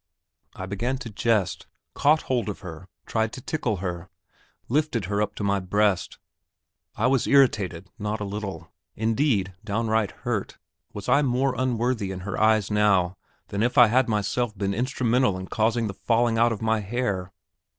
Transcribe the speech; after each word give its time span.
I 0.55 0.65
began 0.65 0.97
to 0.97 1.11
jest, 1.11 1.67
caught 1.93 2.23
hold 2.23 2.49
of 2.49 2.61
her, 2.61 2.87
tried 3.05 3.31
to 3.33 3.39
tickle 3.41 3.77
her, 3.85 4.09
lifted 4.67 5.05
her 5.05 5.21
up 5.21 5.35
to 5.35 5.43
my 5.43 5.59
breast. 5.59 6.17
I 6.95 7.05
was 7.05 7.27
irritated 7.27 7.91
not 7.99 8.19
a 8.19 8.23
little 8.23 8.71
indeed, 8.95 9.53
downright 9.63 10.09
hurt. 10.25 10.57
Was 10.91 11.07
I 11.07 11.21
more 11.21 11.53
unworthy 11.55 12.09
in 12.09 12.21
her 12.21 12.35
eyes 12.41 12.71
now, 12.71 13.15
than 13.49 13.61
if 13.61 13.77
I 13.77 13.89
had 13.89 14.09
myself 14.09 14.57
been 14.57 14.73
instrumental 14.73 15.37
in 15.37 15.45
causing 15.49 15.85
the 15.85 15.93
falling 15.93 16.39
out 16.39 16.51
of 16.51 16.63
my 16.63 16.79
hair? 16.79 17.31